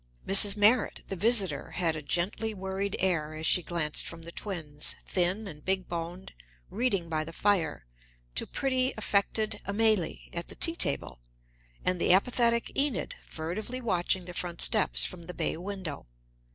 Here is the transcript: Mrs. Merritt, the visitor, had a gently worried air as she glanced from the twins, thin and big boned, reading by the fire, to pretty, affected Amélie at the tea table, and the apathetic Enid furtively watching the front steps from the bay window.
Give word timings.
Mrs. 0.25 0.57
Merritt, 0.57 1.03
the 1.09 1.15
visitor, 1.15 1.73
had 1.73 1.95
a 1.95 2.01
gently 2.01 2.55
worried 2.55 2.95
air 2.97 3.35
as 3.35 3.45
she 3.45 3.61
glanced 3.61 4.07
from 4.07 4.23
the 4.23 4.31
twins, 4.31 4.95
thin 5.05 5.47
and 5.47 5.63
big 5.63 5.87
boned, 5.87 6.33
reading 6.71 7.07
by 7.07 7.23
the 7.23 7.31
fire, 7.31 7.85
to 8.33 8.47
pretty, 8.47 8.95
affected 8.97 9.61
Amélie 9.67 10.21
at 10.33 10.47
the 10.47 10.55
tea 10.55 10.75
table, 10.75 11.19
and 11.85 12.01
the 12.01 12.13
apathetic 12.13 12.75
Enid 12.75 13.13
furtively 13.21 13.79
watching 13.79 14.25
the 14.25 14.33
front 14.33 14.59
steps 14.59 15.05
from 15.05 15.21
the 15.21 15.35
bay 15.35 15.55
window. 15.55 16.07